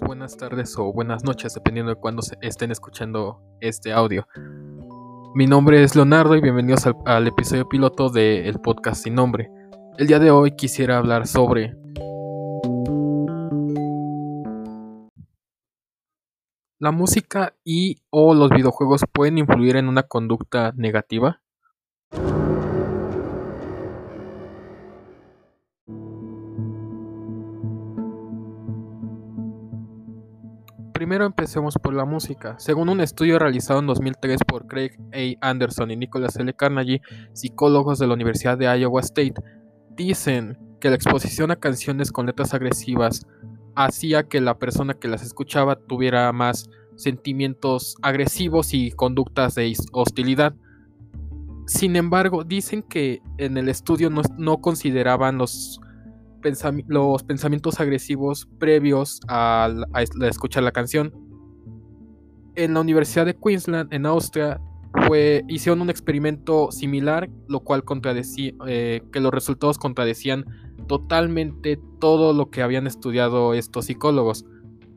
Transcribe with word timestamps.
buenas 0.00 0.36
tardes 0.36 0.76
o 0.78 0.92
buenas 0.92 1.24
noches, 1.24 1.54
dependiendo 1.54 1.90
de 1.90 2.00
cuándo 2.00 2.22
estén 2.40 2.70
escuchando 2.70 3.40
este 3.60 3.92
audio. 3.92 4.26
Mi 5.34 5.46
nombre 5.46 5.82
es 5.82 5.94
Leonardo 5.94 6.34
y 6.36 6.40
bienvenidos 6.40 6.86
al, 7.04 7.26
episodio 7.26 7.68
piloto 7.68 8.08
del 8.08 8.60
podcast 8.60 9.04
sin 9.04 9.14
nombre. 9.14 9.50
El 9.98 10.06
día 10.06 10.18
de 10.18 10.30
hoy 10.30 10.52
quisiera 10.52 10.98
hablar 10.98 11.26
sobre 11.26 11.76
la 16.78 16.90
música 16.90 17.54
y 17.64 18.02
o 18.10 18.34
los 18.34 18.50
videojuegos 18.50 19.02
pueden 19.12 19.38
influir 19.38 19.76
en 19.76 19.88
una 19.88 20.04
conducta 20.04 20.72
negativa. 20.76 21.40
Primero 30.96 31.26
empecemos 31.26 31.74
por 31.74 31.92
la 31.92 32.06
música. 32.06 32.58
Según 32.58 32.88
un 32.88 33.02
estudio 33.02 33.38
realizado 33.38 33.80
en 33.80 33.86
2003 33.86 34.40
por 34.48 34.66
Craig 34.66 34.92
A. 35.12 35.50
Anderson 35.50 35.90
y 35.90 35.96
Nicholas 35.96 36.36
L. 36.36 36.50
Carnegie, 36.54 37.02
psicólogos 37.34 37.98
de 37.98 38.06
la 38.06 38.14
Universidad 38.14 38.56
de 38.56 38.64
Iowa 38.64 39.02
State, 39.02 39.34
dicen 39.90 40.58
que 40.80 40.88
la 40.88 40.96
exposición 40.96 41.50
a 41.50 41.56
canciones 41.56 42.12
con 42.12 42.24
letras 42.24 42.54
agresivas 42.54 43.26
hacía 43.74 44.22
que 44.22 44.40
la 44.40 44.58
persona 44.58 44.94
que 44.94 45.08
las 45.08 45.22
escuchaba 45.22 45.76
tuviera 45.76 46.32
más 46.32 46.70
sentimientos 46.94 47.96
agresivos 48.00 48.72
y 48.72 48.90
conductas 48.90 49.54
de 49.54 49.76
hostilidad. 49.92 50.54
Sin 51.66 51.96
embargo, 51.96 52.42
dicen 52.42 52.82
que 52.82 53.20
en 53.36 53.58
el 53.58 53.68
estudio 53.68 54.08
no, 54.08 54.62
consideraban 54.62 55.36
los 55.36 55.78
los 56.86 57.22
pensamientos 57.22 57.80
agresivos 57.80 58.48
previos 58.58 59.20
a, 59.28 59.70
escuchar 60.22 60.62
la 60.62 60.72
canción. 60.72 61.12
En 62.54 62.74
la 62.74 62.80
Universidad 62.80 63.26
de 63.26 63.36
Queensland, 63.36 63.92
en 63.92 64.06
Austria, 64.06 64.60
fue, 65.06 65.44
hicieron 65.48 65.82
un 65.82 65.90
experimento 65.90 66.70
similar, 66.72 67.28
lo 67.48 67.60
cual 67.60 67.84
contradecía, 67.84 68.52
eh, 68.66 69.02
que 69.12 69.20
los 69.20 69.32
resultados 69.32 69.78
contradecían 69.78 70.44
totalmente 70.86 71.78
todo 72.00 72.32
lo 72.32 72.50
que 72.50 72.62
habían 72.62 72.86
estudiado 72.86 73.54
estos 73.54 73.86
psicólogos. 73.86 74.46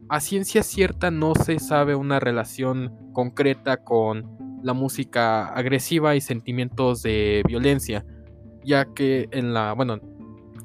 A 0.08 0.22
ciencia 0.22 0.64
cierta 0.64 1.12
no 1.12 1.36
se 1.36 1.60
sabe 1.60 1.96
una 1.96 2.20
relación 2.20 2.94
concreta 3.14 3.78
con 3.84 4.38
la 4.64 4.74
música 4.74 5.46
agresiva 5.48 6.16
y 6.16 6.22
sentimientos 6.22 7.02
de 7.04 7.44
violencia, 7.48 8.06
ya 8.64 8.86
que 8.94 9.28
en 9.32 9.54
la, 9.54 9.74
bueno, 9.74 10.00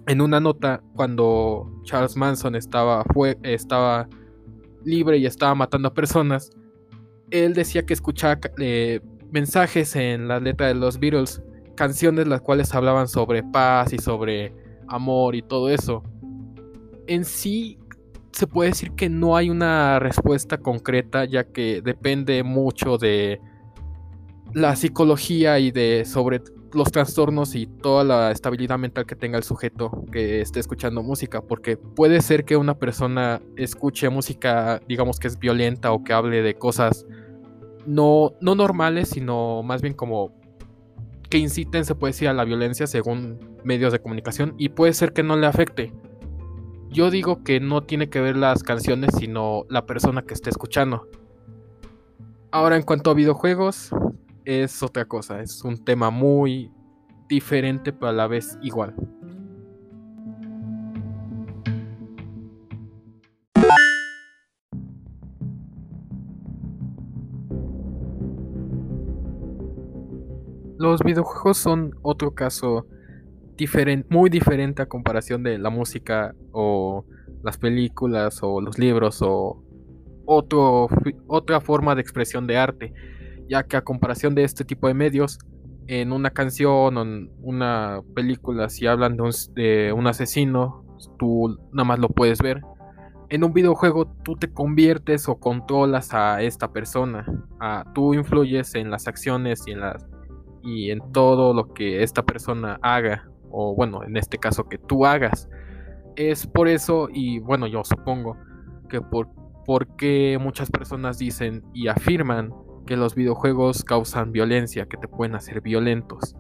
en 0.07 0.21
una 0.21 0.41
nota 0.41 0.83
cuando 0.95 1.81
Charles 1.85 2.17
Manson 2.17 2.55
estaba, 2.55 3.05
estaba 3.43 4.09
libre 4.85 5.19
y 5.19 5.27
estaba 5.27 5.55
matando 5.55 5.89
a 5.89 5.95
personas, 5.95 6.51
él 7.31 7.55
decía 7.55 7.85
que 7.85 7.95
escuchaba 7.95 8.39
eh, 8.59 9.01
mensajes 9.31 9.97
en 9.97 10.29
la 10.29 10.41
letra 10.41 10.69
de 10.69 10.75
los 10.75 10.99
Beatles, 10.99 11.43
canciones 11.75 12.29
las 12.29 12.41
cuales 12.41 12.75
hablaban 12.75 13.09
sobre 13.09 13.43
paz 13.43 13.93
y 13.93 13.99
sobre 13.99 14.55
amor 14.89 15.35
y 15.35 15.43
todo 15.43 15.71
eso. 15.71 16.03
En 17.07 17.25
sí 17.25 17.79
se 18.33 18.47
puede 18.47 18.71
decir 18.71 18.93
que 18.93 19.09
no 19.09 19.37
hay 19.37 19.49
una 19.49 19.99
respuesta 19.99 20.59
concreta 20.59 21.25
ya 21.25 21.45
que 21.45 21.81
depende 21.83 22.43
mucho 22.43 22.99
de 22.99 23.41
la 24.53 24.77
psicología 24.77 25.59
y 25.59 25.71
de 25.71 26.05
sobre 26.05 26.41
los 26.75 26.91
trastornos 26.91 27.55
y 27.55 27.67
toda 27.67 28.05
la 28.05 28.31
estabilidad 28.31 28.79
mental 28.79 29.07
que 29.07 29.17
tenga 29.17 29.39
el 29.39 29.45
sujeto 29.45 30.05
que 30.13 30.41
esté 30.41 30.61
escuchando 30.61 31.03
música, 31.03 31.43
porque 31.43 31.77
puede 31.77 32.21
ser 32.21 32.45
que 32.45 32.57
una 32.57 32.79
persona 32.79 33.41
escuche 33.57 34.09
música, 34.09 34.81
digamos 34.89 35.19
que 35.19 35.29
es 35.29 35.39
violenta 35.39 35.93
o 35.93 36.05
que 36.05 36.13
hable 36.13 36.43
de 36.43 36.55
cosas 36.55 37.07
no, 37.87 38.33
no 38.41 38.55
normales, 38.55 39.11
sino 39.11 39.63
más 39.63 39.83
bien 39.83 39.95
como 39.95 40.33
que 41.29 41.39
inciten, 41.39 41.85
se 41.85 41.95
puede 41.95 42.13
decir, 42.13 42.29
a 42.29 42.33
la 42.33 42.45
violencia 42.45 42.87
según 42.87 43.39
medios 43.65 43.93
de 43.93 43.99
comunicación 43.99 44.55
y 44.59 44.71
puede 44.71 44.93
ser 44.93 45.13
que 45.13 45.23
no 45.23 45.37
le 45.37 45.47
afecte. 45.47 45.93
Yo 46.91 47.11
digo 47.11 47.43
que 47.43 47.59
no 47.59 47.83
tiene 47.83 48.09
que 48.09 48.21
ver 48.21 48.37
las 48.37 48.63
canciones, 48.63 49.11
sino 49.19 49.65
la 49.69 49.85
persona 49.85 50.23
que 50.23 50.35
esté 50.35 50.51
escuchando. 50.51 51.09
Ahora, 52.53 52.77
en 52.77 52.83
cuanto 52.83 53.11
a 53.11 53.15
videojuegos, 53.15 53.91
es 54.45 54.83
otra 54.83 55.05
cosa, 55.07 55.41
es 55.41 55.65
un 55.65 55.85
tema 55.85 56.11
muy 56.11 56.71
diferente 57.29 57.93
pero 57.93 58.09
a 58.09 58.13
la 58.13 58.27
vez 58.27 58.59
igual. 58.63 58.95
Los 70.77 71.01
videojuegos 71.03 71.57
son 71.57 71.93
otro 72.03 72.35
caso 72.35 72.87
muy 74.11 74.29
diferente 74.29 74.83
a 74.83 74.87
comparación 74.87 75.43
de 75.43 75.59
la 75.59 75.71
música 75.71 76.35
o 76.53 77.07
las 77.43 77.57
películas 77.57 78.41
o 78.43 78.61
los 78.61 78.79
libros 78.79 79.23
o 79.23 79.63
otra 80.27 81.61
forma 81.61 81.95
de 81.95 82.01
expresión 82.01 82.47
de 82.47 82.57
arte 82.57 82.93
ya 83.49 83.65
que 83.65 83.77
a 83.77 83.83
comparación 83.83 84.35
de 84.35 84.45
este 84.45 84.65
tipo 84.65 84.89
de 84.89 84.95
medios, 84.95 85.39
en 85.87 86.13
una 86.13 86.31
canción 86.31 86.97
o 86.97 87.03
en 87.03 87.31
una 87.43 88.01
película, 88.15 88.69
si 88.69 88.87
hablan 88.87 89.17
de 89.17 89.93
un, 89.93 90.07
asesino, 90.07 90.85
tú 91.19 91.59
nada 91.73 91.85
más 91.85 91.99
lo 91.99 92.09
puedes 92.09 92.41
ver. 92.41 92.63
En 93.29 93.45
un 93.45 93.53
videojuego 93.53 94.07
tú 94.23 94.37
te 94.37 94.53
conviertes 94.53 95.29
o 95.29 95.37
controlas 95.37 96.15
a 96.15 96.43
esta 96.43 96.73
persona. 96.73 97.27
tú 97.95 98.15
influyes 98.15 98.75
en 98.75 98.91
las 98.91 99.09
acciones 99.09 99.65
y 99.67 99.73
en, 99.73 99.81
las, 99.81 100.07
y 100.63 100.91
en 100.91 101.01
todo 101.13 101.53
lo 101.53 101.73
que 101.73 102.03
esta 102.03 102.23
persona 102.23 102.79
haga. 102.83 103.29
O 103.51 103.75
bueno, 103.75 104.03
en 104.05 104.17
este 104.17 104.39
caso 104.39 104.69
que 104.69 104.79
tú 104.79 105.07
hagas. 105.07 105.49
Es 106.17 106.47
por 106.47 106.69
eso, 106.69 107.09
y 107.13 107.41
bueno, 107.41 107.67
yo 107.67 107.83
supongo 107.85 108.37
que 108.89 109.01
por, 109.01 109.29
porque 109.65 110.39
muchas 110.41 110.71
personas 110.71 111.19
dicen 111.19 111.65
y 111.73 111.89
afirman 111.89 112.53
que 112.85 112.97
los 112.97 113.15
videojuegos 113.15 113.85
causan 113.85 114.33
violencia, 114.33 114.87
que 114.87 114.97
te 114.97 115.09
pueden 115.09 115.35
hacer 115.35 115.61
violentos. 115.61 116.37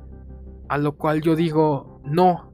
A 0.69 0.79
lo 0.79 0.97
cual 0.97 1.21
yo 1.21 1.37
digo, 1.37 2.01
no. 2.05 2.53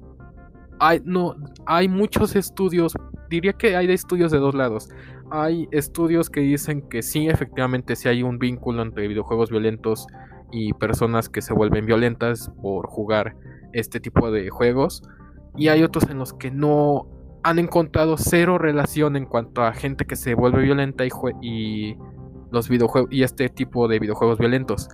Hay, 0.78 1.02
no, 1.04 1.36
hay 1.66 1.88
muchos 1.88 2.36
estudios, 2.36 2.94
diría 3.28 3.52
que 3.52 3.76
hay 3.76 3.90
estudios 3.90 4.32
de 4.32 4.38
dos 4.38 4.54
lados. 4.54 4.88
Hay 5.30 5.68
estudios 5.70 6.30
que 6.30 6.40
dicen 6.40 6.82
que 6.88 7.02
sí, 7.02 7.28
efectivamente, 7.28 7.96
sí 7.96 8.08
hay 8.08 8.22
un 8.22 8.38
vínculo 8.38 8.82
entre 8.82 9.06
videojuegos 9.06 9.50
violentos 9.50 10.06
y 10.50 10.72
personas 10.72 11.28
que 11.28 11.42
se 11.42 11.52
vuelven 11.52 11.86
violentas 11.86 12.50
por 12.62 12.86
jugar 12.86 13.36
este 13.72 14.00
tipo 14.00 14.30
de 14.30 14.48
juegos. 14.50 15.02
Y 15.56 15.68
hay 15.68 15.82
otros 15.82 16.08
en 16.08 16.18
los 16.18 16.32
que 16.32 16.50
no 16.50 17.06
han 17.42 17.58
encontrado 17.58 18.16
cero 18.16 18.58
relación 18.58 19.16
en 19.16 19.26
cuanto 19.26 19.62
a 19.62 19.72
gente 19.72 20.04
que 20.06 20.16
se 20.16 20.34
vuelve 20.34 20.62
violenta 20.62 21.04
y, 21.04 21.10
y 21.40 21.96
los 22.50 22.68
videojuegos 22.68 23.12
y 23.12 23.22
este 23.22 23.48
tipo 23.48 23.88
de 23.88 23.98
videojuegos 23.98 24.38
violentos. 24.38 24.88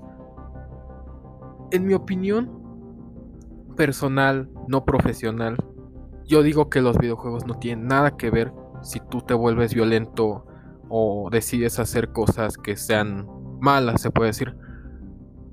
En 1.71 1.87
mi 1.87 1.95
opinión 1.95 2.51
personal, 3.77 4.49
no 4.69 4.85
profesional, 4.85 5.57
yo 6.25 6.43
digo 6.43 6.71
que 6.71 6.81
los 6.81 6.99
videojuegos 6.99 7.47
no 7.47 7.55
tienen 7.55 7.87
nada 7.87 8.17
que 8.17 8.31
ver 8.31 8.53
si 8.83 9.01
tú 9.01 9.21
te 9.21 9.35
vuelves 9.35 9.75
violento 9.75 10.45
o 10.89 11.29
decides 11.31 11.79
hacer 11.79 12.13
cosas 12.13 12.57
que 12.57 12.77
sean 12.77 13.27
malas, 13.61 14.01
se 14.01 14.11
puede 14.11 14.31
decir. 14.31 14.55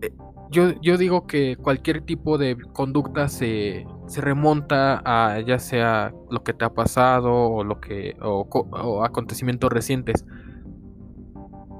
Eh, 0.01 0.12
yo, 0.51 0.80
yo 0.81 0.98
digo 0.98 1.25
que 1.25 1.57
cualquier 1.57 2.01
tipo 2.01 2.38
de 2.38 2.57
conducta 2.74 3.27
se, 3.27 3.86
se, 4.07 4.22
remonta 4.22 5.01
a 5.06 5.39
ya 5.42 5.57
sea 5.57 6.13
lo 6.30 6.44
que 6.44 6.54
te 6.54 6.66
ha 6.66 6.74
pasado 6.74 7.33
o 7.33 7.63
lo 7.63 7.80
que 7.80 8.16
o 8.22 9.04
acontecimientos 9.04 9.72
recientes 9.72 10.25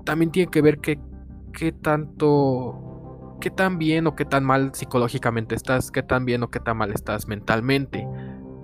también 0.04 0.32
tiene 0.32 0.52
que 0.52 0.62
ver 0.62 0.80
que 0.80 1.00
qué 1.54 1.72
tanto, 1.72 3.38
qué 3.40 3.50
tan 3.50 3.78
bien 3.78 4.08
o 4.08 4.16
qué 4.16 4.26
tan 4.26 4.44
mal 4.44 4.72
psicológicamente 4.74 5.56
estás, 5.56 5.92
qué 5.92 6.04
tan 6.04 6.26
bien 6.26 6.44
o 6.44 6.50
qué 6.50 6.60
tan 6.60 6.78
mal 6.78 6.92
estás 6.92 7.28
mentalmente. 7.28 8.08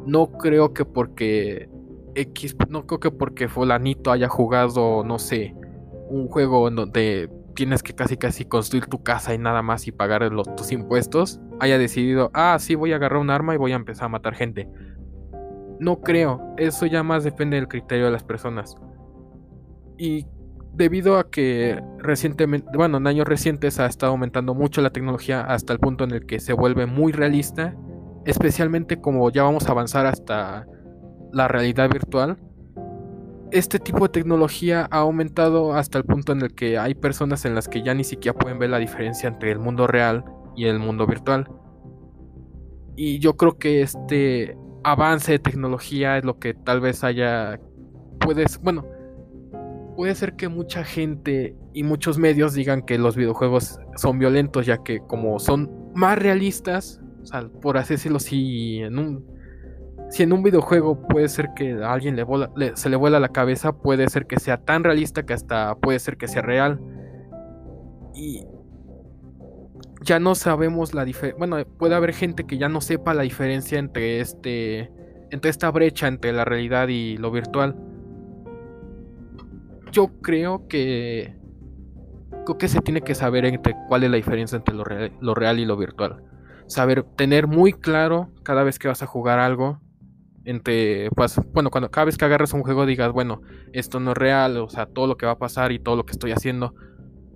No 0.05 0.31
creo 0.31 0.73
que 0.73 0.85
porque 0.85 1.69
X, 2.15 2.55
no 2.69 2.85
creo 2.85 2.99
que 2.99 3.11
porque 3.11 3.47
fulanito 3.47 4.11
haya 4.11 4.27
jugado, 4.27 5.03
no 5.03 5.19
sé, 5.19 5.55
un 6.09 6.27
juego 6.27 6.69
donde 6.69 7.29
tienes 7.55 7.83
que 7.83 7.93
casi 7.93 8.17
casi 8.17 8.45
construir 8.45 8.85
tu 8.85 9.03
casa 9.03 9.33
y 9.33 9.37
nada 9.37 9.61
más 9.61 9.87
y 9.87 9.91
pagar 9.91 10.21
los, 10.31 10.53
tus 10.55 10.71
impuestos, 10.71 11.39
haya 11.59 11.77
decidido, 11.77 12.31
ah, 12.33 12.57
sí, 12.59 12.75
voy 12.75 12.93
a 12.93 12.95
agarrar 12.95 13.19
un 13.19 13.29
arma 13.29 13.53
y 13.53 13.57
voy 13.57 13.73
a 13.73 13.75
empezar 13.75 14.05
a 14.05 14.09
matar 14.09 14.33
gente. 14.33 14.69
No 15.79 16.01
creo, 16.01 16.41
eso 16.57 16.85
ya 16.85 17.03
más 17.03 17.23
depende 17.23 17.57
del 17.57 17.67
criterio 17.67 18.05
de 18.05 18.11
las 18.11 18.23
personas. 18.23 18.75
Y 19.97 20.25
debido 20.79 21.19
a 21.19 21.29
que 21.29 21.83
recientemente, 21.99 22.69
bueno, 22.73 22.97
en 22.97 23.05
años 23.05 23.27
recientes 23.27 23.79
ha 23.79 23.85
estado 23.85 24.13
aumentando 24.13 24.55
mucho 24.55 24.81
la 24.81 24.89
tecnología 24.89 25.41
hasta 25.41 25.73
el 25.73 25.79
punto 25.79 26.05
en 26.05 26.11
el 26.11 26.25
que 26.25 26.39
se 26.39 26.53
vuelve 26.53 26.85
muy 26.85 27.11
realista, 27.11 27.75
especialmente 28.25 29.01
como 29.01 29.29
ya 29.29 29.43
vamos 29.43 29.67
a 29.67 29.71
avanzar 29.73 30.05
hasta 30.05 30.65
la 31.33 31.47
realidad 31.49 31.89
virtual. 31.89 32.37
este 33.51 33.79
tipo 33.79 34.03
de 34.05 34.09
tecnología 34.09 34.87
ha 34.91 34.99
aumentado 34.99 35.73
hasta 35.73 35.97
el 35.97 36.05
punto 36.05 36.31
en 36.31 36.41
el 36.41 36.53
que 36.53 36.77
hay 36.77 36.93
personas 36.93 37.45
en 37.45 37.55
las 37.55 37.67
que 37.67 37.81
ya 37.81 37.93
ni 37.93 38.03
siquiera 38.03 38.37
pueden 38.37 38.59
ver 38.59 38.69
la 38.69 38.77
diferencia 38.77 39.27
entre 39.27 39.51
el 39.51 39.59
mundo 39.59 39.85
real 39.87 40.23
y 40.55 40.65
el 40.65 40.79
mundo 40.79 41.07
virtual. 41.07 41.49
Y 42.95 43.19
yo 43.19 43.35
creo 43.35 43.57
que 43.57 43.81
este 43.81 44.55
avance 44.83 45.33
de 45.33 45.39
tecnología 45.39 46.17
es 46.17 46.23
lo 46.23 46.39
que 46.39 46.53
tal 46.53 46.79
vez 46.79 47.03
haya 47.03 47.59
puedes, 48.19 48.61
bueno, 48.61 48.85
puede 49.99 50.15
ser 50.15 50.37
que 50.37 50.47
mucha 50.47 50.85
gente 50.85 51.57
y 51.73 51.83
muchos 51.83 52.17
medios 52.17 52.53
digan 52.53 52.83
que 52.83 52.97
los 52.97 53.17
videojuegos 53.17 53.81
son 53.97 54.17
violentos 54.17 54.65
ya 54.65 54.77
que 54.81 55.01
como 55.01 55.39
son 55.39 55.91
más 55.93 56.17
realistas, 56.17 57.01
o 57.21 57.25
sea, 57.25 57.49
por 57.61 57.77
así 57.77 57.95
decirlo, 57.95 58.19
si 58.19 58.77
en 58.77 58.97
un 58.97 59.25
si 60.09 60.23
en 60.23 60.31
un 60.31 60.41
videojuego 60.41 61.05
puede 61.05 61.27
ser 61.27 61.49
que 61.53 61.73
a 61.83 61.91
alguien 61.91 62.15
le, 62.15 62.25
se 62.77 62.89
le 62.89 62.95
vuela 62.95 63.19
la 63.19 63.27
cabeza, 63.27 63.73
puede 63.73 64.07
ser 64.07 64.25
que 64.25 64.39
sea 64.39 64.63
tan 64.63 64.85
realista 64.85 65.25
que 65.25 65.33
hasta 65.33 65.75
puede 65.75 65.99
ser 65.99 66.15
que 66.15 66.29
sea 66.29 66.43
real. 66.43 66.79
Y 68.15 68.45
ya 70.05 70.17
no 70.17 70.33
sabemos 70.33 70.93
la 70.93 71.03
diferencia. 71.03 71.37
Bueno, 71.37 71.57
puede 71.77 71.95
haber 71.95 72.13
gente 72.13 72.45
que 72.45 72.57
ya 72.57 72.69
no 72.69 72.79
sepa 72.79 73.13
la 73.13 73.23
diferencia 73.23 73.77
entre 73.77 74.21
este. 74.21 74.93
entre 75.29 75.51
esta 75.51 75.69
brecha 75.71 76.07
entre 76.07 76.31
la 76.31 76.45
realidad 76.45 76.87
y 76.87 77.17
lo 77.17 77.31
virtual. 77.31 77.88
Yo 79.91 80.07
creo 80.21 80.67
que. 80.67 81.35
Creo 82.45 82.57
que 82.57 82.67
se 82.67 82.81
tiene 82.81 83.01
que 83.01 83.15
saber 83.15 83.45
entre 83.45 83.75
cuál 83.87 84.03
es 84.03 84.09
la 84.09 84.17
diferencia 84.17 84.55
entre 84.55 84.73
lo 84.75 85.35
real 85.35 85.59
y 85.59 85.65
lo 85.65 85.77
virtual. 85.77 86.23
Saber 86.67 87.03
tener 87.03 87.47
muy 87.47 87.73
claro 87.73 88.31
cada 88.43 88.63
vez 88.63 88.79
que 88.79 88.87
vas 88.87 89.03
a 89.03 89.07
jugar 89.07 89.39
algo 89.39 89.79
entre, 90.45 91.09
pues, 91.11 91.39
bueno, 91.53 91.69
cuando 91.69 91.91
cada 91.91 92.05
vez 92.05 92.17
que 92.17 92.25
agarras 92.25 92.53
un 92.53 92.63
juego 92.63 92.85
digas, 92.85 93.11
bueno, 93.11 93.41
esto 93.71 93.99
no 93.99 94.11
es 94.11 94.17
real, 94.17 94.57
o 94.57 94.69
sea, 94.69 94.87
todo 94.87 95.05
lo 95.05 95.15
que 95.15 95.25
va 95.25 95.33
a 95.33 95.37
pasar 95.37 95.71
y 95.71 95.79
todo 95.79 95.95
lo 95.95 96.05
que 96.05 96.13
estoy 96.13 96.31
haciendo 96.31 96.73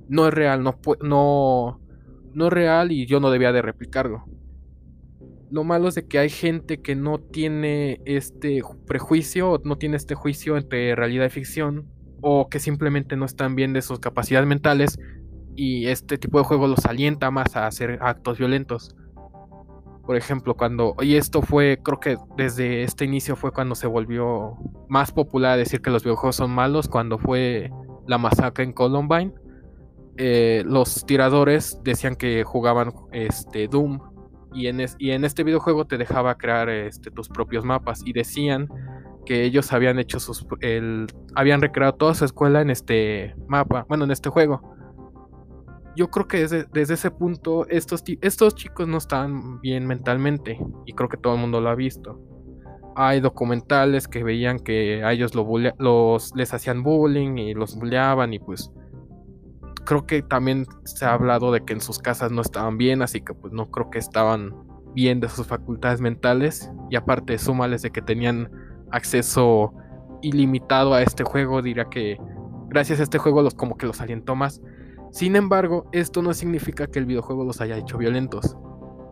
no 0.09 0.27
es 0.27 0.33
real, 0.33 0.63
no, 0.63 0.79
no, 1.01 1.79
no 2.33 2.47
es 2.47 2.53
real 2.53 2.91
y 2.91 3.05
yo 3.05 3.19
no 3.19 3.29
debía 3.29 3.51
de 3.51 3.61
replicarlo. 3.61 4.25
Lo 5.51 5.63
malo 5.63 5.87
es 5.87 5.95
de 5.95 6.07
que 6.07 6.17
hay 6.17 6.29
gente 6.29 6.81
que 6.81 6.95
no 6.95 7.19
tiene 7.19 8.01
este 8.05 8.61
prejuicio, 8.87 9.61
no 9.63 9.77
tiene 9.77 9.97
este 9.97 10.15
juicio 10.15 10.57
entre 10.57 10.95
realidad 10.95 11.27
y 11.27 11.29
ficción, 11.29 11.87
o 12.23 12.47
que 12.47 12.59
simplemente 12.59 13.15
no 13.17 13.25
están 13.25 13.53
bien 13.53 13.73
de 13.73 13.81
sus 13.81 13.99
capacidades 13.99 14.47
mentales 14.47 14.97
y 15.55 15.87
este 15.87 16.17
tipo 16.17 16.39
de 16.39 16.45
juego 16.45 16.67
los 16.67 16.85
alienta 16.85 17.29
más 17.29 17.55
a 17.55 17.67
hacer 17.67 17.99
actos 18.01 18.39
violentos. 18.39 18.95
Por 20.05 20.15
ejemplo, 20.15 20.55
cuando, 20.55 20.95
y 21.01 21.15
esto 21.15 21.41
fue, 21.41 21.79
creo 21.83 21.99
que 21.99 22.17
desde 22.37 22.83
este 22.83 23.05
inicio 23.05 23.35
fue 23.35 23.51
cuando 23.51 23.75
se 23.75 23.87
volvió 23.87 24.55
más 24.89 25.11
popular 25.11 25.57
decir 25.57 25.81
que 25.81 25.91
los 25.91 26.03
videojuegos 26.03 26.37
son 26.37 26.51
malos, 26.51 26.87
cuando 26.87 27.17
fue 27.17 27.69
la 28.07 28.17
masacre 28.17 28.63
en 28.63 28.73
Columbine. 28.73 29.33
Eh, 30.15 30.63
los 30.65 31.05
tiradores 31.05 31.79
decían 31.83 32.15
que 32.15 32.43
jugaban 32.43 32.93
este, 33.11 33.67
Doom 33.67 33.99
y 34.53 34.67
en, 34.67 34.79
este 35.25 35.43
videojuego 35.43 35.85
te 35.85 35.97
dejaba 35.97 36.37
crear 36.37 36.69
este, 36.69 37.11
tus 37.11 37.27
propios 37.27 37.65
mapas 37.65 38.01
y 38.05 38.13
decían 38.13 38.69
que 39.25 39.43
ellos 39.43 39.71
habían 39.73 39.99
hecho 39.99 40.19
sus 40.19 40.45
el, 40.61 41.07
habían 41.35 41.61
recreado 41.61 41.93
toda 41.93 42.13
su 42.13 42.25
escuela 42.25 42.61
en 42.61 42.69
este 42.69 43.35
mapa, 43.47 43.85
bueno, 43.87 44.05
en 44.05 44.11
este 44.11 44.29
juego 44.29 44.73
yo 45.95 46.09
creo 46.09 46.27
que 46.27 46.39
desde, 46.39 46.93
ese 46.93 47.11
punto 47.11 47.67
estos, 47.67 48.03
estos 48.21 48.55
chicos 48.55 48.87
no 48.87 48.97
están 48.97 49.59
bien 49.61 49.85
mentalmente 49.85 50.59
y 50.85 50.93
creo 50.93 51.09
que 51.09 51.17
todo 51.17 51.35
el 51.35 51.41
mundo 51.41 51.61
lo 51.61 51.69
ha 51.69 51.75
visto. 51.75 52.19
Hay 52.95 53.21
documentales 53.21 54.07
que 54.07 54.23
veían 54.23 54.59
que 54.59 55.03
a 55.03 55.11
ellos 55.13 55.33
los, 55.35 56.35
les 56.35 56.53
hacían 56.53 56.83
bullying 56.83 57.37
y 57.37 57.53
los 57.53 57.75
bulleaban 57.75 58.33
y 58.33 58.39
pues 58.39 58.71
creo 59.85 60.05
que 60.05 60.21
también 60.21 60.65
se 60.85 61.05
ha 61.05 61.13
hablado 61.13 61.51
de 61.51 61.63
que 61.63 61.73
en 61.73 61.81
sus 61.81 61.99
casas 61.99 62.31
no 62.31 62.41
estaban 62.41 62.77
bien, 62.77 63.01
así 63.01 63.21
que 63.21 63.33
pues 63.33 63.53
no 63.53 63.69
creo 63.69 63.89
que 63.89 63.99
estaban 63.99 64.53
bien 64.93 65.19
de 65.19 65.29
sus 65.29 65.47
facultades 65.47 66.01
mentales 66.01 66.71
y 66.89 66.95
aparte 66.95 67.37
súmales 67.37 67.81
de 67.81 67.91
que 67.91 68.01
tenían 68.01 68.49
acceso 68.93 69.73
ilimitado 70.21 70.93
a 70.93 71.01
este 71.01 71.23
juego, 71.23 71.61
diría 71.61 71.85
que 71.85 72.17
gracias 72.69 72.99
a 72.99 73.03
este 73.03 73.17
juego 73.17 73.41
los 73.41 73.53
como 73.53 73.75
que 73.75 73.85
los 73.85 73.99
alientó 73.99 74.35
más. 74.35 74.61
Sin 75.11 75.35
embargo, 75.35 75.85
esto 75.91 76.21
no 76.21 76.33
significa 76.33 76.87
que 76.87 76.99
el 76.99 77.05
videojuego 77.05 77.43
los 77.43 77.61
haya 77.61 77.77
hecho 77.77 77.97
violentos. 77.97 78.57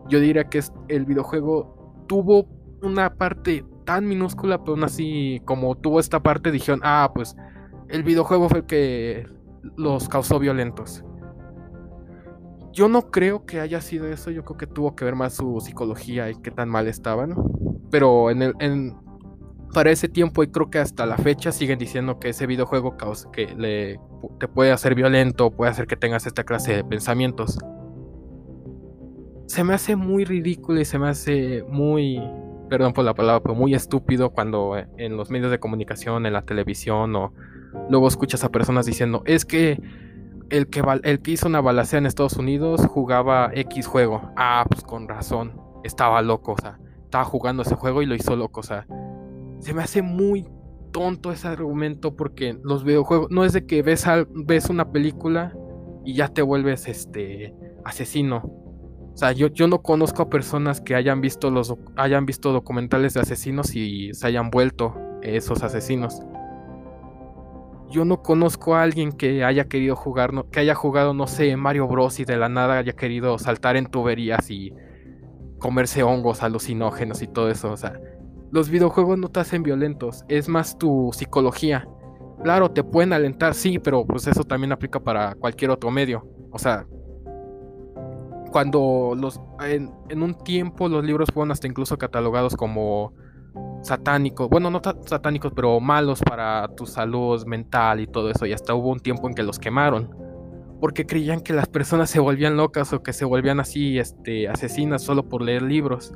Yo 0.08 0.18
diría 0.20 0.44
que 0.44 0.60
el 0.88 1.04
videojuego 1.04 2.04
tuvo 2.08 2.46
una 2.82 3.14
parte 3.14 3.64
tan 3.84 4.06
minúscula, 4.06 4.58
pero 4.58 4.72
aún 4.72 4.84
así, 4.84 5.40
como 5.44 5.76
tuvo 5.76 6.00
esta 6.00 6.20
parte, 6.20 6.50
dijeron, 6.50 6.80
ah, 6.82 7.10
pues 7.14 7.36
el 7.88 8.02
videojuego 8.02 8.48
fue 8.48 8.60
el 8.60 8.66
que 8.66 9.26
los 9.76 10.08
causó 10.08 10.38
violentos. 10.38 11.04
Yo 12.72 12.88
no 12.88 13.10
creo 13.10 13.44
que 13.44 13.60
haya 13.60 13.80
sido 13.80 14.06
eso, 14.06 14.30
yo 14.30 14.44
creo 14.44 14.56
que 14.56 14.66
tuvo 14.66 14.96
que 14.96 15.04
ver 15.04 15.14
más 15.14 15.34
su 15.34 15.60
psicología 15.60 16.30
y 16.30 16.34
qué 16.36 16.50
tan 16.50 16.68
mal 16.68 16.88
estaban. 16.88 17.34
Pero 17.90 18.30
en, 18.30 18.42
el, 18.42 18.54
en 18.60 18.96
para 19.72 19.90
ese 19.90 20.08
tiempo 20.08 20.42
y 20.42 20.48
creo 20.48 20.70
que 20.70 20.78
hasta 20.78 21.06
la 21.06 21.16
fecha 21.16 21.50
siguen 21.52 21.78
diciendo 21.78 22.18
que 22.18 22.30
ese 22.30 22.46
videojuego 22.46 22.96
causa, 22.96 23.30
que 23.30 23.46
le, 23.56 23.98
te 24.38 24.48
puede 24.48 24.72
hacer 24.72 24.94
violento, 24.94 25.50
puede 25.50 25.70
hacer 25.70 25.86
que 25.86 25.96
tengas 25.96 26.26
esta 26.26 26.44
clase 26.44 26.76
de 26.76 26.84
pensamientos. 26.84 27.58
Se 29.46 29.64
me 29.64 29.74
hace 29.74 29.96
muy 29.96 30.24
ridículo 30.24 30.80
y 30.80 30.84
se 30.84 30.98
me 30.98 31.08
hace 31.08 31.64
muy, 31.68 32.22
perdón 32.68 32.92
por 32.92 33.04
la 33.04 33.14
palabra, 33.14 33.42
pero 33.42 33.54
muy 33.54 33.74
estúpido 33.74 34.30
cuando 34.30 34.76
en 34.76 35.16
los 35.16 35.30
medios 35.30 35.50
de 35.50 35.58
comunicación, 35.58 36.26
en 36.26 36.34
la 36.34 36.42
televisión 36.42 37.16
o 37.16 37.32
luego 37.88 38.08
escuchas 38.08 38.44
a 38.44 38.50
personas 38.50 38.86
diciendo, 38.86 39.22
es 39.26 39.44
que 39.44 39.80
el 40.50 40.68
que, 40.68 40.82
el 41.02 41.22
que 41.22 41.30
hizo 41.30 41.48
una 41.48 41.62
balacera 41.62 41.98
en 41.98 42.06
Estados 42.06 42.36
Unidos 42.36 42.86
jugaba 42.86 43.50
X 43.54 43.86
juego. 43.86 44.30
Ah, 44.36 44.66
pues 44.68 44.82
con 44.82 45.08
razón, 45.08 45.58
estaba 45.82 46.20
loco, 46.20 46.52
o 46.52 46.60
sea, 46.60 46.78
estaba 47.04 47.24
jugando 47.24 47.62
ese 47.62 47.74
juego 47.74 48.02
y 48.02 48.06
lo 48.06 48.14
hizo 48.14 48.36
loco, 48.36 48.60
o 48.60 48.62
sea 48.62 48.86
se 49.62 49.72
me 49.72 49.82
hace 49.82 50.02
muy 50.02 50.44
tonto 50.90 51.30
ese 51.30 51.46
argumento 51.46 52.16
porque 52.16 52.58
los 52.64 52.82
videojuegos 52.82 53.30
no 53.30 53.44
es 53.44 53.52
de 53.52 53.64
que 53.64 53.82
ves, 53.82 54.04
ves 54.34 54.68
una 54.68 54.90
película 54.90 55.56
y 56.04 56.14
ya 56.14 56.28
te 56.28 56.42
vuelves 56.42 56.88
este 56.88 57.54
asesino. 57.84 58.42
O 59.14 59.16
sea, 59.16 59.30
yo, 59.30 59.46
yo 59.46 59.68
no 59.68 59.82
conozco 59.82 60.22
a 60.22 60.30
personas 60.30 60.80
que 60.80 60.96
hayan 60.96 61.20
visto 61.20 61.50
los 61.50 61.74
hayan 61.96 62.26
visto 62.26 62.52
documentales 62.52 63.14
de 63.14 63.20
asesinos 63.20 63.76
y 63.76 64.12
se 64.14 64.26
hayan 64.26 64.50
vuelto 64.50 64.94
esos 65.22 65.62
asesinos. 65.62 66.20
Yo 67.88 68.04
no 68.04 68.22
conozco 68.22 68.74
a 68.74 68.82
alguien 68.82 69.12
que 69.12 69.44
haya 69.44 69.68
querido 69.68 69.94
jugar, 69.94 70.32
que 70.50 70.58
haya 70.58 70.74
jugado, 70.74 71.14
no 71.14 71.28
sé, 71.28 71.56
Mario 71.56 71.86
Bros. 71.86 72.18
y 72.18 72.24
de 72.24 72.36
la 72.36 72.48
nada 72.48 72.78
haya 72.78 72.94
querido 72.94 73.38
saltar 73.38 73.76
en 73.76 73.86
tuberías 73.86 74.50
y 74.50 74.72
comerse 75.58 76.02
hongos 76.02 76.42
alucinógenos 76.42 77.22
y 77.22 77.28
todo 77.28 77.48
eso. 77.48 77.70
O 77.70 77.76
sea, 77.76 78.00
los 78.52 78.68
videojuegos 78.68 79.18
no 79.18 79.30
te 79.30 79.40
hacen 79.40 79.62
violentos, 79.62 80.24
es 80.28 80.46
más 80.46 80.78
tu 80.78 81.10
psicología. 81.14 81.88
Claro, 82.44 82.70
te 82.70 82.84
pueden 82.84 83.14
alentar, 83.14 83.54
sí, 83.54 83.78
pero 83.78 84.04
pues 84.04 84.26
eso 84.26 84.44
también 84.44 84.72
aplica 84.72 85.00
para 85.00 85.34
cualquier 85.36 85.70
otro 85.70 85.90
medio. 85.90 86.28
O 86.50 86.58
sea, 86.58 86.86
cuando 88.52 89.14
los 89.16 89.40
en, 89.64 89.90
un 90.22 90.34
tiempo 90.34 90.86
los 90.88 91.02
libros 91.02 91.30
fueron 91.32 91.50
hasta 91.50 91.66
incluso 91.66 91.96
catalogados 91.96 92.54
como 92.54 93.14
satánicos, 93.80 94.50
bueno, 94.50 94.70
no 94.70 94.82
satánicos, 95.06 95.52
pero 95.56 95.80
malos 95.80 96.20
para 96.20 96.68
tu 96.76 96.84
salud 96.84 97.44
mental 97.46 98.00
y 98.00 98.06
todo 98.06 98.30
eso, 98.30 98.44
y 98.44 98.52
hasta 98.52 98.74
hubo 98.74 98.90
un 98.90 99.00
tiempo 99.00 99.28
en 99.28 99.34
que 99.34 99.42
los 99.42 99.58
quemaron, 99.58 100.14
porque 100.78 101.06
creían 101.06 101.40
que 101.40 101.54
las 101.54 101.68
personas 101.68 102.10
se 102.10 102.20
volvían 102.20 102.58
locas 102.58 102.92
o 102.92 103.02
que 103.02 103.14
se 103.14 103.24
volvían 103.24 103.60
así, 103.60 103.98
este, 103.98 104.46
asesinas 104.48 105.02
solo 105.02 105.26
por 105.26 105.40
leer 105.40 105.62
libros. 105.62 106.12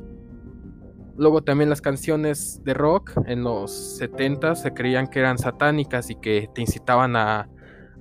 Luego 1.16 1.42
también 1.42 1.70
las 1.70 1.80
canciones 1.80 2.60
de 2.64 2.74
rock 2.74 3.12
en 3.26 3.42
los 3.42 3.72
70 3.98 4.54
se 4.54 4.74
creían 4.74 5.06
que 5.06 5.20
eran 5.20 5.38
satánicas 5.38 6.10
y 6.10 6.16
que 6.16 6.48
te 6.54 6.60
incitaban 6.60 7.16
a, 7.16 7.48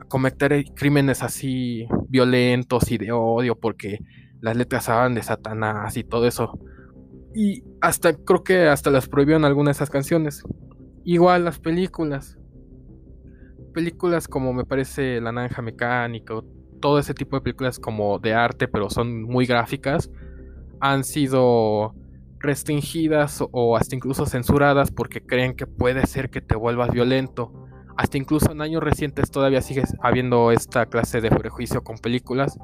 cometer 0.07 0.63
crímenes 0.75 1.23
así 1.23 1.87
violentos 2.07 2.91
y 2.91 2.97
de 2.97 3.11
odio 3.11 3.55
porque 3.55 3.99
las 4.41 4.55
letras 4.55 4.89
hablan 4.89 5.15
de 5.15 5.23
Satanás 5.23 5.97
y 5.97 6.03
todo 6.03 6.27
eso. 6.27 6.59
Y 7.33 7.63
hasta 7.81 8.13
creo 8.13 8.43
que 8.43 8.67
hasta 8.67 8.91
las 8.91 9.07
prohibieron 9.09 9.45
algunas 9.45 9.75
de 9.75 9.83
esas 9.83 9.89
canciones. 9.89 10.43
Igual 11.03 11.45
las 11.45 11.59
películas. 11.59 12.37
Películas 13.73 14.27
como 14.27 14.53
me 14.53 14.63
parece 14.63 15.19
La 15.19 15.31
Naranja 15.31 15.61
Mecánica, 15.61 16.35
todo 16.79 16.99
ese 16.99 17.13
tipo 17.13 17.35
de 17.35 17.41
películas 17.41 17.79
como 17.79 18.19
de 18.19 18.33
arte, 18.33 18.67
pero 18.67 18.89
son 18.89 19.23
muy 19.23 19.45
gráficas, 19.45 20.09
han 20.79 21.03
sido 21.03 21.93
restringidas 22.45 23.43
o 23.51 23.75
hasta 23.75 23.95
incluso 23.95 24.25
censuradas 24.25 24.91
porque 24.91 25.21
creen 25.21 25.55
que 25.55 25.67
puede 25.67 26.05
ser 26.07 26.29
que 26.29 26.41
te 26.41 26.55
vuelvas 26.55 26.91
violento. 26.91 27.51
Hasta 27.97 28.17
incluso 28.17 28.51
en 28.51 28.61
años 28.61 28.83
recientes 28.83 29.31
todavía 29.31 29.61
sigue 29.61 29.83
habiendo 30.01 30.51
esta 30.51 30.85
clase 30.85 31.21
de 31.21 31.29
prejuicio 31.29 31.83
con 31.83 31.97
películas. 31.97 32.57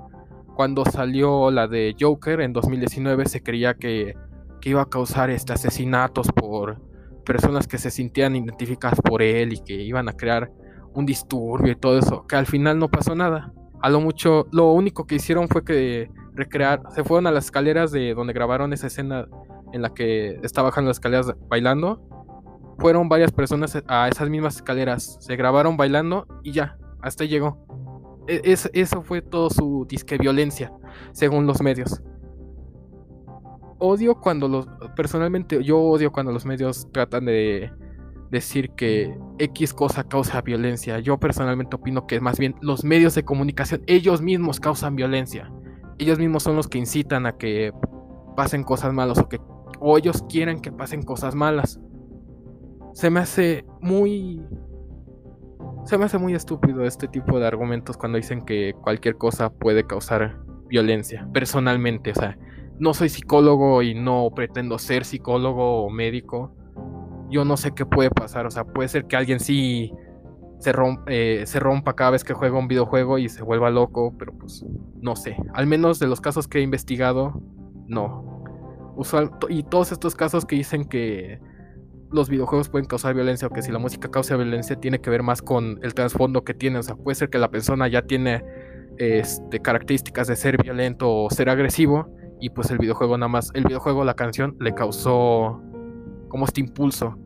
Cuando 0.56 0.86
salió 0.86 1.52
la 1.52 1.68
de 1.68 1.96
Joker 2.00 2.42
en 2.42 2.54
2019 2.54 3.26
se 3.26 3.42
creía 3.42 3.74
que, 3.74 4.14
iba 4.64 4.82
a 4.82 4.90
causar 4.90 5.32
este 5.32 5.54
asesinatos 5.54 6.32
por 6.32 6.80
personas 7.26 7.68
que 7.68 7.80
se 7.80 7.90
sentían 7.90 8.36
identificadas 8.36 9.00
por 9.02 9.24
él 9.24 9.54
y 9.54 9.64
que 9.64 9.74
iban 9.74 10.08
a 10.08 10.14
crear 10.14 10.52
un 10.94 11.06
disturbio 11.06 11.72
y 11.72 11.76
todo 11.76 11.98
eso, 11.98 12.28
que 12.28 12.36
al 12.36 12.46
final 12.46 12.78
no 12.78 12.90
pasó 12.90 13.16
nada. 13.16 13.54
A 13.82 13.90
lo 13.90 14.02
mucho, 14.02 14.46
lo 14.52 14.72
único 14.74 15.08
que 15.08 15.16
hicieron 15.16 15.48
fue 15.48 15.64
que 15.64 16.12
recrear, 16.34 16.82
se 16.94 17.04
fueron 17.04 17.28
a 17.28 17.32
las 17.32 17.46
escaleras 17.46 17.92
de 17.92 18.14
donde 18.14 18.34
grabaron 18.34 18.74
esa 18.74 18.88
escena 18.88 19.28
en 19.74 19.82
la 19.82 19.94
que 19.94 20.40
está 20.44 20.62
bajando 20.62 20.90
las 20.90 20.98
escaleras 20.98 21.34
bailando. 21.48 22.02
Fueron 22.80 23.10
varias 23.10 23.32
personas 23.32 23.82
a 23.88 24.08
esas 24.08 24.30
mismas 24.30 24.56
escaleras, 24.56 25.18
se 25.20 25.36
grabaron 25.36 25.78
bailando 25.78 26.26
y 26.44 26.52
ya, 26.52 26.78
hasta 27.02 27.26
llegó. 27.26 27.58
E, 28.28 28.42
eso 28.74 29.02
fue 29.04 29.22
todo 29.22 29.50
su 29.50 29.86
disque 29.88 30.18
violencia, 30.18 30.72
según 31.12 31.46
los 31.46 31.62
medios. 31.62 32.02
Odio 33.80 34.16
cuando 34.16 34.48
los. 34.48 34.68
Personalmente, 34.96 35.64
yo 35.64 35.80
odio 35.80 36.12
cuando 36.12 36.32
los 36.32 36.46
medios 36.46 36.88
tratan 36.92 37.26
de 37.26 37.72
decir 38.30 38.72
que 38.72 39.18
X 39.40 39.74
cosa 39.74 40.04
causa 40.04 40.42
violencia. 40.42 41.00
Yo 41.00 41.20
personalmente 41.20 41.76
opino 41.76 42.08
que 42.08 42.22
más 42.22 42.40
bien 42.40 42.56
los 42.62 42.84
medios 42.84 43.14
de 43.16 43.26
comunicación, 43.26 43.84
ellos 43.88 44.22
mismos 44.22 44.60
causan 44.60 44.96
violencia. 44.96 45.52
Ellos 46.02 46.18
mismos 46.18 46.42
son 46.42 46.56
los 46.56 46.68
que 46.68 46.80
incitan 46.80 47.28
a 47.28 47.34
que 47.38 47.72
pasen 48.36 48.64
cosas 48.64 48.92
malas 48.92 49.20
o 49.20 49.30
que 49.30 49.40
o 49.80 50.00
ellos 50.00 50.26
quieren 50.28 50.60
que 50.60 50.72
pasen 50.72 51.04
cosas 51.04 51.36
malas. 51.36 51.80
Se 52.94 53.12
me 53.12 53.20
hace 53.20 53.66
muy 53.82 54.44
se 55.86 56.00
me 56.00 56.06
hace 56.06 56.18
muy 56.18 56.34
estúpido 56.34 56.86
este 56.86 57.08
tipo 57.08 57.40
de 57.40 57.46
argumentos 57.46 57.98
cuando 57.98 58.18
dicen 58.18 58.42
que 58.42 58.74
cualquier 58.82 59.18
cosa 59.18 59.52
puede 59.52 59.86
causar 59.86 60.40
violencia. 60.68 61.30
Personalmente, 61.34 62.10
o 62.10 62.16
sea, 62.16 62.36
no 62.80 62.96
soy 62.96 63.10
psicólogo 63.10 63.84
y 63.84 63.94
no 63.94 64.32
pretendo 64.36 64.80
ser 64.80 65.06
psicólogo 65.06 65.86
o 65.86 65.92
médico. 65.92 66.56
Yo 67.30 67.46
no 67.46 67.58
sé 67.58 67.74
qué 67.76 67.86
puede 67.86 68.10
pasar, 68.10 68.48
o 68.48 68.50
sea, 68.50 68.64
puede 68.64 68.90
ser 68.90 69.06
que 69.06 69.18
alguien 69.18 69.40
sí 69.40 69.94
se, 70.62 70.72
eh, 71.08 71.44
se 71.46 71.60
rompa 71.60 71.96
cada 71.96 72.12
vez 72.12 72.24
que 72.24 72.34
juega 72.34 72.58
un 72.58 72.68
videojuego 72.68 73.18
y 73.18 73.28
se 73.28 73.44
vuelva 73.44 73.70
loco, 73.70 74.16
pero 74.18 74.34
pues 74.34 74.66
no 75.02 75.16
sé. 75.16 75.36
Al 75.54 75.68
menos 75.68 76.00
de 76.00 76.08
los 76.08 76.22
casos 76.22 76.48
que 76.48 76.60
he 76.60 76.62
investigado, 76.62 77.42
no. 77.88 78.44
Y 79.50 79.64
todos 79.64 79.92
estos 79.92 80.16
casos 80.16 80.46
que 80.46 80.56
dicen 80.56 80.86
que 80.86 81.40
los 82.12 82.30
videojuegos 82.30 82.70
pueden 82.70 82.86
causar 82.86 83.16
violencia 83.16 83.48
o 83.48 83.52
que 83.52 83.62
si 83.62 83.72
la 83.72 83.80
música 83.80 84.10
causa 84.12 84.36
violencia 84.36 84.76
tiene 84.76 85.00
que 85.00 85.10
ver 85.10 85.24
más 85.24 85.42
con 85.42 85.80
el 85.82 85.94
trasfondo 85.94 86.44
que 86.44 86.54
tiene. 86.54 86.80
O 86.80 86.84
sea, 86.84 86.96
puede 86.96 87.16
ser 87.16 87.30
que 87.30 87.40
la 87.40 87.50
persona 87.50 87.88
ya 87.88 88.04
tiene 88.04 88.44
este, 88.98 89.60
características 89.60 90.28
de 90.28 90.36
ser 90.36 90.62
violento 90.62 91.12
o 91.12 91.30
ser 91.30 91.50
agresivo 91.50 92.14
y 92.40 92.50
pues 92.50 92.70
el 92.72 92.78
videojuego 92.78 93.18
nada 93.18 93.30
más, 93.30 93.52
el 93.54 93.64
videojuego, 93.64 94.04
la 94.04 94.16
canción 94.16 94.56
le 94.60 94.74
causó 94.74 95.62
como 96.28 96.46
este 96.46 96.62
impulso. 96.62 97.18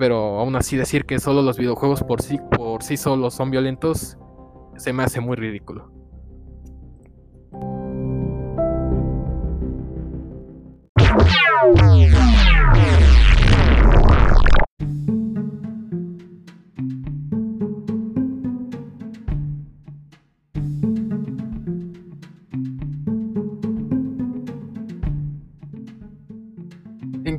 Pero 0.00 0.40
aún 0.40 0.56
así 0.56 0.78
decir 0.78 1.04
que 1.04 1.20
solo 1.20 1.42
los 1.42 1.58
videojuegos 1.58 2.02
por 2.02 2.22
sí, 2.22 2.40
por 2.56 2.82
sí 2.82 2.96
solos 2.96 3.34
son 3.34 3.50
violentos 3.50 4.16
se 4.76 4.94
me 4.94 5.02
hace 5.02 5.20
muy 5.20 5.36
ridículo. 5.36 5.92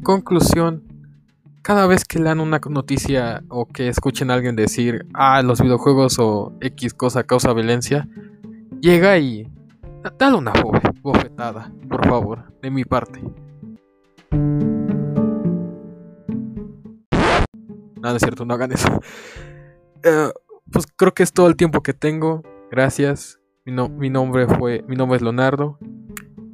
conclusión, 0.03 0.90
cada 1.71 1.87
vez 1.87 2.03
que 2.03 2.19
lean 2.19 2.41
una 2.41 2.59
noticia 2.69 3.45
o 3.47 3.65
que 3.65 3.87
escuchen 3.87 4.29
a 4.29 4.33
alguien 4.33 4.57
decir, 4.57 5.05
ah, 5.13 5.41
los 5.41 5.61
videojuegos 5.61 6.19
o 6.19 6.51
X 6.59 6.93
cosa 6.93 7.23
causa 7.23 7.53
violencia, 7.53 8.09
llega 8.81 9.17
y 9.17 9.49
dale 10.19 10.35
una 10.35 10.51
bofetada, 11.01 11.71
por 11.87 12.05
favor, 12.05 12.53
de 12.61 12.71
mi 12.71 12.83
parte. 12.83 13.21
Nada, 18.01 18.17
es 18.17 18.21
cierto, 18.21 18.43
no 18.43 18.53
hagan 18.53 18.73
eso. 18.73 18.89
Eh, 20.03 20.31
pues 20.71 20.87
creo 20.97 21.13
que 21.13 21.21
es 21.21 21.31
todo 21.31 21.47
el 21.47 21.55
tiempo 21.55 21.83
que 21.83 21.93
tengo. 21.93 22.41
Gracias. 22.71 23.39
Mi, 23.65 23.71
mi 23.89 24.09
nombre 24.09 24.47
fue, 24.47 24.83
mi 24.87 24.95
nombre 24.95 25.17
es 25.17 25.21
Leonardo. 25.21 25.77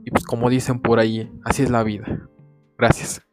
Y 0.03 0.12
pues 0.12 0.25
como 0.25 0.50
dicen 0.50 0.81
por 0.81 1.00
ahí, 1.00 1.31
así 1.45 1.63
es 1.63 1.69
la 1.69 1.81
vida. 1.81 2.27
Gracias. 2.77 3.26